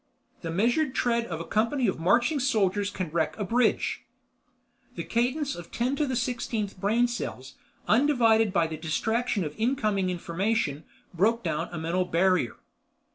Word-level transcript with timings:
The 0.41 0.49
measured 0.49 0.95
tread 0.95 1.27
of 1.27 1.39
a 1.39 1.45
company 1.45 1.85
of 1.85 1.99
marching 1.99 2.39
soldiers 2.39 2.89
can 2.89 3.11
wreck 3.11 3.37
a 3.37 3.43
bridge. 3.43 4.03
The 4.95 5.03
cadence 5.03 5.53
of 5.55 5.69
ten 5.69 5.95
to 5.97 6.07
the 6.07 6.15
sixteenth 6.15 6.79
brain 6.81 7.07
cells, 7.07 7.53
undivided 7.87 8.51
by 8.51 8.65
the 8.65 8.77
distraction 8.77 9.43
of 9.43 9.53
incoming 9.59 10.09
information, 10.09 10.85
broke 11.13 11.43
down 11.43 11.69
a 11.71 11.77
mental 11.77 12.05
barrier. 12.05 12.55